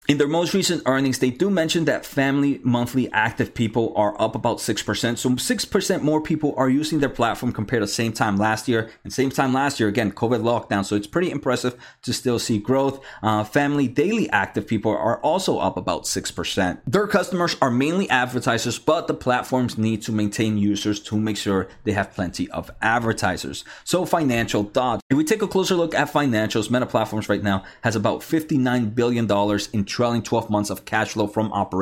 In 0.09 0.19
their 0.19 0.29
most 0.29 0.55
recent 0.55 0.83
earnings, 0.87 1.19
they 1.19 1.31
do 1.31 1.51
mention 1.51 1.85
that 1.87 2.02
family 2.05 2.61
monthly 2.63 3.11
active 3.13 3.55
people 3.55 3.93
are 3.97 4.21
up 4.21 4.35
about 4.35 4.59
6%. 4.59 5.19
So 5.19 5.31
6% 5.31 6.03
more 6.03 6.21
people 6.21 6.55
are 6.57 6.69
using 6.69 7.01
their 7.01 7.09
platform 7.09 7.53
compared 7.53 7.83
to 7.83 7.87
same 7.87 8.13
time 8.13 8.37
last 8.37 8.69
year. 8.69 8.91
And 9.05 9.13
same 9.13 9.31
time 9.31 9.53
last 9.53 9.79
year, 9.79 9.89
again, 9.89 10.13
COVID 10.13 10.43
lockdown. 10.43 10.85
So 10.85 10.97
it's 10.97 11.07
pretty 11.07 11.31
impressive 11.31 11.77
to 12.03 12.13
still 12.13 12.39
see 12.39 12.59
growth. 12.59 13.05
Uh, 13.23 13.45
family 13.45 13.89
daily 13.89 14.29
active 14.31 14.67
people 14.67 14.93
are 14.93 15.21
also 15.21 15.59
up 15.59 15.77
about 15.77 16.05
6%. 16.05 16.81
Their 16.87 17.07
customers 17.07 17.57
are 17.61 17.71
mainly 17.71 18.09
advertisers, 18.11 18.79
but 18.79 19.07
the 19.07 19.15
platforms 19.15 19.79
need 19.79 20.03
to 20.03 20.13
maintain 20.13 20.59
users 20.59 21.01
to 21.01 21.17
make 21.17 21.37
sure 21.37 21.69
they 21.85 21.93
have 21.93 22.15
plenty 22.15 22.51
of 22.51 22.71
advertisers. 22.81 23.65
So 23.85 24.05
financial 24.05 24.63
dot. 24.63 25.01
If 25.11 25.17
we 25.17 25.25
take 25.25 25.43
a 25.43 25.49
closer 25.49 25.75
look 25.75 25.95
at 25.95 26.13
financials, 26.13 26.71
Meta 26.71 26.87
Platforms 26.87 27.29
right 27.29 27.43
now 27.43 27.65
has 27.83 27.97
about 27.97 28.21
$59 28.21 28.95
billion 28.95 29.31
in 29.73 29.85
trailing 29.85 30.23
12 30.23 30.51
months 30.51 30.71
of 30.71 30.85
cash 30.85 31.13
flow 31.13 31.27
from 31.27 31.53
operations. 31.53 31.82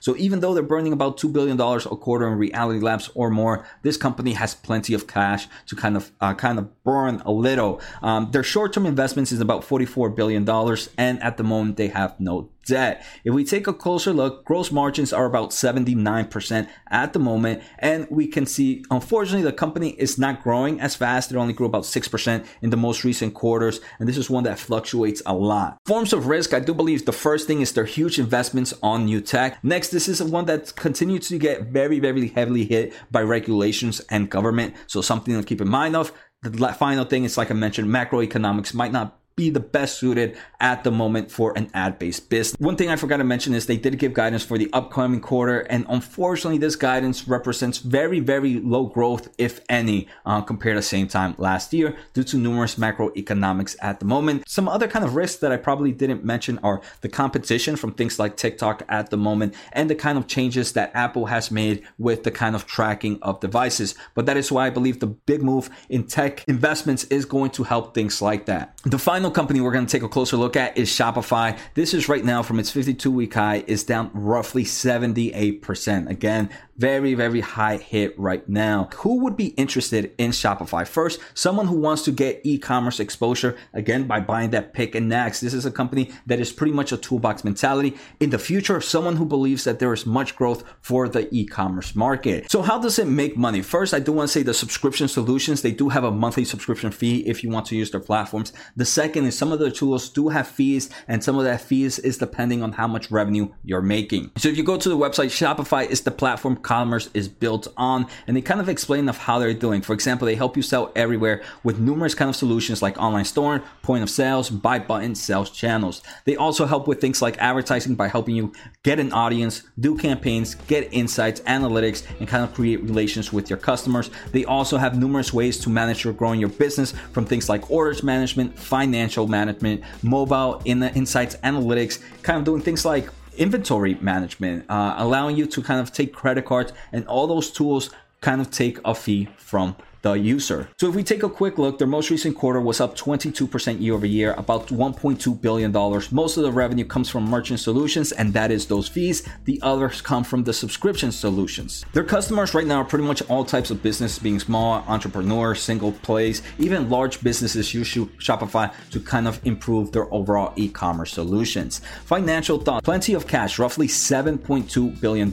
So 0.00 0.16
even 0.16 0.40
though 0.40 0.54
they're 0.54 0.62
burning 0.62 0.92
about 0.92 1.18
$2 1.18 1.32
billion 1.32 1.60
a 1.60 1.96
quarter 1.96 2.26
in 2.28 2.38
reality 2.38 2.80
labs 2.80 3.10
or 3.14 3.30
more, 3.30 3.66
this 3.82 3.96
company 3.96 4.32
has 4.32 4.54
plenty 4.54 4.94
of 4.94 5.06
cash 5.06 5.46
to 5.66 5.76
kind 5.76 5.96
of 5.96 6.12
uh, 6.20 6.34
kind 6.34 6.58
of 6.58 6.84
burn 6.84 7.22
a 7.24 7.32
little. 7.32 7.80
Um, 8.02 8.30
their 8.30 8.42
short-term 8.42 8.86
investments 8.86 9.32
is 9.32 9.40
about 9.40 9.62
$44 9.62 10.14
billion. 10.14 10.48
And 10.96 11.22
at 11.22 11.36
the 11.36 11.44
moment, 11.44 11.76
they 11.76 11.88
have 11.88 12.18
no 12.18 12.48
debt. 12.66 13.04
If 13.24 13.34
we 13.34 13.44
take 13.44 13.66
a 13.66 13.72
closer 13.72 14.12
look, 14.12 14.44
gross 14.44 14.70
margins 14.70 15.12
are 15.12 15.26
about 15.26 15.50
79% 15.50 16.68
at 16.90 17.12
the 17.12 17.18
moment. 17.18 17.62
And 17.78 18.06
we 18.10 18.26
can 18.26 18.46
see, 18.46 18.84
unfortunately, 18.90 19.42
the 19.42 19.52
company 19.52 19.90
is 19.90 20.18
not 20.18 20.42
growing 20.42 20.80
as 20.80 20.94
fast. 20.94 21.30
It 21.30 21.36
only 21.36 21.52
grew 21.52 21.66
about 21.66 21.84
6% 21.84 22.46
in 22.62 22.70
the 22.70 22.76
most 22.76 23.04
recent 23.04 23.34
quarters. 23.34 23.80
And 23.98 24.08
this 24.08 24.16
is 24.16 24.30
one 24.30 24.44
that 24.44 24.58
fluctuates 24.58 25.22
a 25.26 25.34
lot. 25.34 25.78
Forms 25.86 26.12
of 26.12 26.26
risk, 26.26 26.54
I 26.54 26.60
do 26.60 26.74
believe 26.74 27.04
the 27.04 27.12
first 27.12 27.46
thing 27.46 27.60
is 27.60 27.72
their 27.72 27.84
huge 27.84 28.18
investments 28.18 28.74
on 28.82 29.04
new 29.04 29.20
tech. 29.20 29.62
Next, 29.62 29.90
this 29.90 30.08
is 30.08 30.22
one 30.22 30.46
that 30.46 30.74
continues 30.76 31.28
to 31.28 31.38
get 31.38 31.68
very, 31.68 32.00
very 32.00 32.28
heavily 32.28 32.64
hit 32.64 32.92
by 33.10 33.22
regulations 33.22 34.00
and 34.10 34.30
government. 34.30 34.74
So 34.86 35.00
something 35.00 35.34
to 35.34 35.42
keep 35.42 35.60
in 35.60 35.68
mind 35.68 35.96
of. 35.96 36.12
The 36.42 36.72
final 36.74 37.06
thing 37.06 37.24
is, 37.24 37.38
like 37.38 37.50
I 37.50 37.54
mentioned, 37.54 37.88
macroeconomics 37.88 38.74
might 38.74 38.92
not 38.92 39.18
be 39.36 39.50
the 39.50 39.60
best 39.60 39.98
suited 39.98 40.36
at 40.60 40.84
the 40.84 40.90
moment 40.90 41.30
for 41.30 41.56
an 41.56 41.70
ad 41.74 41.98
based 41.98 42.30
business. 42.30 42.56
One 42.58 42.76
thing 42.76 42.88
I 42.88 42.96
forgot 42.96 43.18
to 43.18 43.24
mention 43.24 43.54
is 43.54 43.66
they 43.66 43.76
did 43.76 43.98
give 43.98 44.14
guidance 44.14 44.44
for 44.44 44.58
the 44.58 44.70
upcoming 44.72 45.20
quarter, 45.20 45.60
and 45.60 45.84
unfortunately, 45.88 46.58
this 46.58 46.76
guidance 46.76 47.26
represents 47.26 47.78
very, 47.78 48.20
very 48.20 48.60
low 48.60 48.86
growth, 48.86 49.28
if 49.38 49.60
any, 49.68 50.08
uh, 50.24 50.40
compared 50.40 50.76
to 50.76 50.78
the 50.78 50.82
same 50.82 51.08
time 51.08 51.34
last 51.38 51.72
year 51.72 51.96
due 52.12 52.24
to 52.24 52.36
numerous 52.36 52.76
macroeconomics 52.76 53.76
at 53.80 54.00
the 54.00 54.06
moment. 54.06 54.48
Some 54.48 54.68
other 54.68 54.88
kind 54.88 55.04
of 55.04 55.14
risks 55.14 55.40
that 55.40 55.52
I 55.52 55.56
probably 55.56 55.92
didn't 55.92 56.24
mention 56.24 56.58
are 56.62 56.80
the 57.00 57.08
competition 57.08 57.76
from 57.76 57.92
things 57.92 58.18
like 58.18 58.36
TikTok 58.36 58.82
at 58.88 59.10
the 59.10 59.16
moment 59.16 59.54
and 59.72 59.90
the 59.90 59.94
kind 59.94 60.18
of 60.18 60.26
changes 60.26 60.72
that 60.72 60.90
Apple 60.94 61.26
has 61.26 61.50
made 61.50 61.82
with 61.98 62.24
the 62.24 62.30
kind 62.30 62.54
of 62.54 62.66
tracking 62.66 63.18
of 63.22 63.40
devices. 63.40 63.94
But 64.14 64.26
that 64.26 64.36
is 64.36 64.52
why 64.52 64.66
I 64.66 64.70
believe 64.70 65.00
the 65.00 65.06
big 65.06 65.42
move 65.42 65.70
in 65.88 66.06
tech 66.06 66.44
investments 66.46 67.04
is 67.04 67.24
going 67.24 67.50
to 67.52 67.64
help 67.64 67.94
things 67.94 68.22
like 68.22 68.46
that. 68.46 68.78
The 68.84 68.98
final 68.98 69.23
final 69.24 69.34
company 69.34 69.58
we're 69.62 69.72
going 69.72 69.86
to 69.86 69.90
take 69.90 70.02
a 70.02 70.08
closer 70.08 70.36
look 70.36 70.54
at 70.54 70.76
is 70.76 70.90
Shopify. 70.90 71.58
This 71.72 71.94
is 71.94 72.10
right 72.10 72.22
now 72.22 72.42
from 72.42 72.60
its 72.60 72.70
52 72.70 73.10
week 73.10 73.32
high 73.32 73.64
is 73.66 73.82
down 73.82 74.10
roughly 74.12 74.64
78%. 74.64 76.10
Again, 76.10 76.50
very, 76.76 77.14
very 77.14 77.40
high 77.40 77.76
hit 77.76 78.18
right 78.18 78.46
now. 78.48 78.88
Who 78.96 79.20
would 79.20 79.36
be 79.36 79.48
interested 79.48 80.12
in 80.18 80.32
Shopify? 80.32 80.86
First, 80.86 81.20
someone 81.34 81.68
who 81.68 81.76
wants 81.76 82.02
to 82.02 82.12
get 82.12 82.40
e-commerce 82.44 83.00
exposure 83.00 83.56
again 83.72 84.06
by 84.06 84.20
buying 84.20 84.50
that 84.50 84.72
pick 84.72 84.94
and 84.94 85.08
next. 85.08 85.40
This 85.40 85.54
is 85.54 85.64
a 85.64 85.70
company 85.70 86.10
that 86.26 86.40
is 86.40 86.52
pretty 86.52 86.72
much 86.72 86.92
a 86.92 86.96
toolbox 86.96 87.44
mentality. 87.44 87.96
In 88.20 88.30
the 88.30 88.38
future, 88.38 88.80
someone 88.80 89.16
who 89.16 89.24
believes 89.24 89.64
that 89.64 89.78
there 89.78 89.92
is 89.92 90.04
much 90.04 90.34
growth 90.36 90.64
for 90.80 91.08
the 91.08 91.32
e-commerce 91.34 91.94
market. 91.94 92.50
So 92.50 92.62
how 92.62 92.78
does 92.78 92.98
it 92.98 93.06
make 93.06 93.36
money? 93.36 93.62
First, 93.62 93.94
I 93.94 94.00
do 94.00 94.12
want 94.12 94.28
to 94.28 94.32
say 94.32 94.42
the 94.42 94.54
subscription 94.54 95.08
solutions, 95.08 95.62
they 95.62 95.72
do 95.72 95.88
have 95.90 96.04
a 96.04 96.10
monthly 96.10 96.44
subscription 96.44 96.90
fee 96.90 97.18
if 97.26 97.44
you 97.44 97.50
want 97.50 97.66
to 97.66 97.76
use 97.76 97.90
their 97.90 98.00
platforms. 98.00 98.52
The 98.76 98.84
second 98.84 99.13
is 99.22 99.38
some 99.38 99.52
of 99.52 99.60
the 99.60 99.70
tools 99.70 100.08
do 100.08 100.30
have 100.30 100.48
fees 100.48 100.90
and 101.06 101.22
some 101.22 101.38
of 101.38 101.44
that 101.44 101.60
fees 101.60 102.00
is 102.00 102.18
depending 102.18 102.60
on 102.60 102.72
how 102.72 102.88
much 102.88 103.12
revenue 103.12 103.48
you're 103.64 103.80
making. 103.80 104.32
So 104.36 104.48
if 104.48 104.56
you 104.56 104.64
go 104.64 104.76
to 104.76 104.88
the 104.88 104.96
website, 104.96 105.30
Shopify 105.30 105.88
is 105.88 106.00
the 106.00 106.10
platform 106.10 106.56
commerce 106.56 107.08
is 107.14 107.28
built 107.28 107.68
on 107.76 108.06
and 108.26 108.36
they 108.36 108.40
kind 108.40 108.60
of 108.60 108.68
explain 108.68 109.08
of 109.08 109.18
how 109.18 109.38
they're 109.38 109.54
doing. 109.54 109.82
For 109.82 109.92
example 109.92 110.26
they 110.26 110.34
help 110.34 110.56
you 110.56 110.62
sell 110.62 110.90
everywhere 110.96 111.42
with 111.62 111.78
numerous 111.78 112.16
kind 112.16 112.28
of 112.28 112.34
solutions 112.34 112.82
like 112.82 112.98
online 112.98 113.24
store 113.24 113.62
point 113.82 114.02
of 114.02 114.10
sales 114.10 114.50
buy 114.50 114.80
button 114.80 115.14
sales 115.14 115.50
channels. 115.50 116.02
They 116.24 116.34
also 116.34 116.66
help 116.66 116.88
with 116.88 117.00
things 117.00 117.22
like 117.22 117.38
advertising 117.38 117.94
by 117.94 118.08
helping 118.08 118.34
you 118.34 118.52
get 118.82 118.98
an 118.98 119.12
audience 119.12 119.62
do 119.78 119.96
campaigns 119.96 120.54
get 120.54 120.88
insights 120.92 121.40
analytics 121.42 122.02
and 122.18 122.28
kind 122.28 122.42
of 122.42 122.54
create 122.54 122.82
relations 122.82 123.32
with 123.32 123.50
your 123.50 123.58
customers. 123.58 124.10
They 124.32 124.44
also 124.44 124.78
have 124.78 124.98
numerous 124.98 125.32
ways 125.32 125.58
to 125.60 125.70
manage 125.70 126.04
your 126.04 126.12
growing 126.12 126.40
your 126.40 126.48
business 126.48 126.92
from 127.12 127.26
things 127.26 127.48
like 127.48 127.70
orders 127.70 128.02
management 128.02 128.58
financial 129.04 129.28
management 129.28 129.82
mobile 130.02 130.62
in 130.64 130.80
the 130.80 130.90
insights 130.94 131.36
analytics 131.44 132.00
kind 132.22 132.38
of 132.38 132.44
doing 132.44 132.62
things 132.62 132.86
like 132.86 133.06
inventory 133.36 133.94
management, 133.96 134.64
uh, 134.70 134.94
allowing 134.96 135.36
you 135.36 135.44
to 135.44 135.60
kind 135.60 135.78
of 135.80 135.92
take 135.92 136.14
credit 136.14 136.46
cards 136.46 136.72
and 136.90 137.06
all 137.06 137.26
those 137.26 137.50
tools 137.50 137.90
kind 138.22 138.40
of 138.40 138.50
take 138.50 138.78
a 138.84 138.94
fee 138.94 139.28
from 139.36 139.76
the 140.04 140.12
user. 140.12 140.68
So 140.78 140.88
if 140.88 140.94
we 140.94 141.02
take 141.02 141.22
a 141.22 141.28
quick 141.28 141.58
look, 141.58 141.78
their 141.78 141.88
most 141.88 142.10
recent 142.10 142.36
quarter 142.36 142.60
was 142.60 142.80
up 142.80 142.94
22% 142.94 143.80
year 143.80 143.94
over 143.94 144.06
year, 144.06 144.34
about 144.34 144.68
$1.2 144.68 145.40
billion. 145.40 145.72
Most 146.12 146.36
of 146.36 146.42
the 146.44 146.52
revenue 146.52 146.84
comes 146.84 147.08
from 147.08 147.24
merchant 147.24 147.58
solutions, 147.58 148.12
and 148.12 148.32
that 148.34 148.50
is 148.50 148.66
those 148.66 148.86
fees. 148.86 149.26
The 149.46 149.58
others 149.62 150.02
come 150.02 150.22
from 150.22 150.44
the 150.44 150.52
subscription 150.52 151.10
solutions. 151.10 151.84
Their 151.94 152.04
customers 152.04 152.52
right 152.54 152.66
now 152.66 152.82
are 152.82 152.84
pretty 152.84 153.06
much 153.06 153.22
all 153.30 153.44
types 153.44 153.70
of 153.70 153.82
business, 153.82 154.18
being 154.18 154.38
small, 154.38 154.84
entrepreneurs, 154.86 155.62
single 155.62 155.92
plays, 155.92 156.42
even 156.58 156.90
large 156.90 157.22
businesses 157.22 157.72
use 157.72 157.94
Shopify 157.94 158.72
to 158.90 159.00
kind 159.00 159.26
of 159.26 159.40
improve 159.46 159.92
their 159.92 160.12
overall 160.12 160.52
e-commerce 160.56 161.12
solutions. 161.12 161.80
Financial 162.04 162.58
thought, 162.58 162.84
plenty 162.84 163.14
of 163.14 163.26
cash, 163.26 163.58
roughly 163.58 163.88
$7.2 163.88 165.00
billion, 165.00 165.28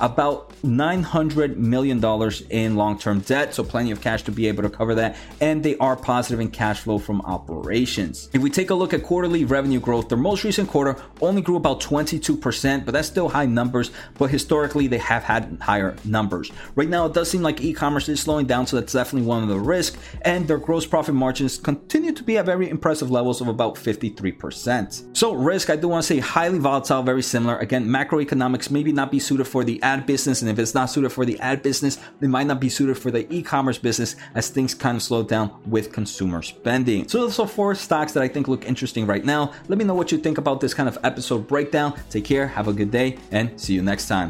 about 0.00 0.50
$900 0.62 1.56
million 1.56 2.02
in 2.50 2.76
long-term 2.76 3.20
debt, 3.20 3.54
so 3.54 3.62
plenty 3.62 3.90
of 3.90 3.97
cash 4.00 4.22
to 4.24 4.32
be 4.32 4.46
able 4.48 4.62
to 4.62 4.70
cover 4.70 4.94
that, 4.94 5.16
and 5.40 5.62
they 5.62 5.76
are 5.78 5.96
positive 5.96 6.40
in 6.40 6.50
cash 6.50 6.80
flow 6.80 6.98
from 6.98 7.20
operations. 7.22 8.28
If 8.32 8.42
we 8.42 8.50
take 8.50 8.70
a 8.70 8.74
look 8.74 8.94
at 8.94 9.02
quarterly 9.02 9.44
revenue 9.44 9.80
growth, 9.80 10.08
their 10.08 10.18
most 10.18 10.44
recent 10.44 10.68
quarter 10.68 10.96
only 11.20 11.42
grew 11.42 11.56
about 11.56 11.80
22%, 11.80 12.84
but 12.84 12.92
that's 12.92 13.08
still 13.08 13.28
high 13.28 13.46
numbers, 13.46 13.90
but 14.18 14.30
historically 14.30 14.86
they 14.86 14.98
have 14.98 15.24
had 15.24 15.58
higher 15.60 15.96
numbers. 16.04 16.50
Right 16.74 16.88
now, 16.88 17.06
it 17.06 17.14
does 17.14 17.30
seem 17.30 17.42
like 17.42 17.60
e 17.60 17.72
commerce 17.72 18.08
is 18.08 18.20
slowing 18.20 18.46
down, 18.46 18.66
so 18.66 18.78
that's 18.78 18.92
definitely 18.92 19.26
one 19.26 19.42
of 19.42 19.48
the 19.48 19.58
risks, 19.58 19.98
and 20.22 20.46
their 20.46 20.58
gross 20.58 20.86
profit 20.86 21.14
margins 21.14 21.58
continue 21.58 22.12
to 22.12 22.22
be 22.22 22.38
at 22.38 22.46
very 22.46 22.68
impressive 22.68 23.10
levels 23.10 23.40
of 23.40 23.48
about 23.48 23.74
53%. 23.74 25.16
So, 25.16 25.32
risk, 25.34 25.70
I 25.70 25.76
do 25.76 25.88
want 25.88 26.02
to 26.04 26.06
say 26.06 26.18
highly 26.18 26.58
volatile, 26.58 27.02
very 27.02 27.22
similar. 27.22 27.58
Again, 27.58 27.86
macroeconomics 27.86 28.70
maybe 28.70 28.92
not 28.92 29.10
be 29.10 29.18
suited 29.18 29.46
for 29.46 29.64
the 29.64 29.82
ad 29.82 30.06
business, 30.06 30.42
and 30.42 30.50
if 30.50 30.58
it's 30.58 30.74
not 30.74 30.90
suited 30.90 31.10
for 31.10 31.24
the 31.24 31.38
ad 31.40 31.62
business, 31.62 31.98
it 32.20 32.28
might 32.28 32.46
not 32.46 32.60
be 32.60 32.68
suited 32.68 32.98
for 32.98 33.10
the 33.10 33.32
e 33.32 33.42
commerce 33.42 33.78
business 33.88 34.10
as 34.34 34.44
things 34.56 34.72
kind 34.84 34.96
of 34.98 35.02
slow 35.10 35.22
down 35.34 35.46
with 35.74 35.84
consumer 35.98 36.40
spending. 36.42 37.00
So, 37.08 37.16
those 37.22 37.38
are 37.42 37.48
four 37.58 37.74
stocks 37.86 38.12
that 38.14 38.22
I 38.26 38.28
think 38.32 38.44
look 38.52 38.64
interesting 38.72 39.04
right 39.14 39.24
now. 39.34 39.42
Let 39.70 39.76
me 39.80 39.84
know 39.88 39.98
what 40.00 40.08
you 40.12 40.18
think 40.26 40.36
about 40.42 40.56
this 40.64 40.74
kind 40.78 40.88
of 40.92 40.96
episode 41.10 41.42
breakdown. 41.52 41.90
Take 42.14 42.26
care, 42.32 42.46
have 42.58 42.68
a 42.72 42.74
good 42.80 42.92
day, 43.00 43.08
and 43.36 43.44
see 43.62 43.74
you 43.76 43.82
next 43.92 44.06
time. 44.14 44.26